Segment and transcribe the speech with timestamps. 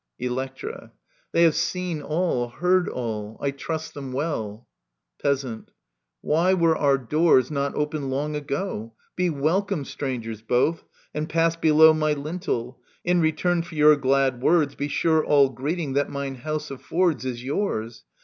[0.17, 0.93] Electra.
[1.31, 3.37] They have seen all, heard all.
[3.39, 4.67] I trust them well.
[5.21, 5.69] Peasant.
[6.21, 10.83] Why were our doors not open long ago?— Be welcome, strangers both,
[11.13, 12.79] and pass below My lintel.
[13.05, 17.43] In return for your glad words Be sure all greeting that mine house affords Is
[17.43, 18.03] yours.